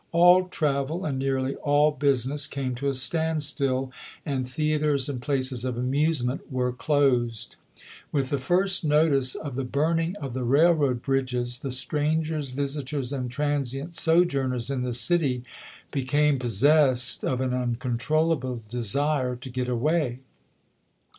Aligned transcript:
All 0.11 0.47
travel 0.47 1.05
and 1.05 1.19
nearly 1.19 1.53
all 1.57 1.91
business 1.91 2.47
came 2.47 2.73
to 2.73 2.87
a 2.87 2.93
stand 2.95 3.43
still, 3.43 3.91
and 4.25 4.47
theaters 4.49 5.07
and 5.07 5.21
places 5.21 5.63
of 5.63 5.77
amusement 5.77 6.51
were 6.51 6.71
closed. 6.71 7.55
With 8.11 8.31
the 8.31 8.39
first 8.39 8.83
notice 8.83 9.35
of 9.35 9.55
the 9.55 9.63
burning 9.63 10.15
of 10.15 10.33
the 10.33 10.43
rail 10.43 10.71
road 10.71 11.03
bridges, 11.03 11.59
the 11.59 11.69
strangers, 11.69 12.49
visitors, 12.49 13.13
and 13.13 13.29
transient 13.29 13.89
WASHINGTON 13.89 14.11
IN 14.15 14.21
DANGER 14.23 14.39
1 14.41 14.49
41 14.49 14.59
sojoui'ners 14.59 14.71
in 14.75 14.81
the 14.81 14.93
city 14.93 15.43
became 15.91 16.39
possessed 16.39 17.23
of 17.23 17.39
an 17.39 17.53
un 17.53 17.59
chap. 17.59 17.67
vii. 17.73 17.77
controllable 17.77 18.63
desire 18.71 19.35
to 19.35 19.49
get 19.51 19.67
away. 19.69 20.19